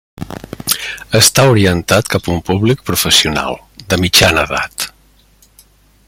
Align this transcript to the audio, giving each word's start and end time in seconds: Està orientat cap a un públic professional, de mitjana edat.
Està 1.19 1.43
orientat 1.49 2.09
cap 2.15 2.29
a 2.29 2.33
un 2.37 2.41
públic 2.49 2.81
professional, 2.89 3.61
de 3.93 4.03
mitjana 4.05 4.47
edat. 4.49 4.87